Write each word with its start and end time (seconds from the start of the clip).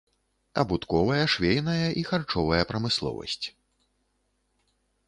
Абутковая, 0.61 1.19
швейная 1.33 1.85
і 2.01 2.07
харчовая 2.09 2.63
прамысловасць. 2.73 3.55